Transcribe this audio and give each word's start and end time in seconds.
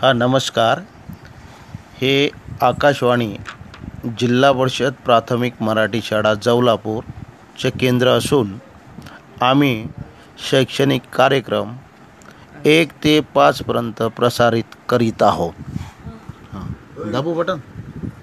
हा 0.00 0.12
नमस्कार. 0.12 0.80
हे 2.00 2.30
आकाशवाणी 2.62 3.36
जिल्हा 4.18 4.50
परिषद 4.52 4.94
प्राथमिक 5.04 5.62
मराठी 5.62 6.00
शाळा 6.02 6.32
जवलापूरचे 6.34 7.70
केंद्र 7.70 8.08
असून 8.08 8.52
आम्ही 9.42 9.86
शैक्षणिक 10.50 11.02
कार्यक्रम 11.14 11.72
एक 12.64 12.92
ते 13.04 13.20
पाचपर्यंत 13.34 14.02
प्रसारित 14.16 14.76
करीत 14.88 15.22
आहोत. 15.22 15.52
दाबू 17.12 17.34
बटन. 17.34 17.58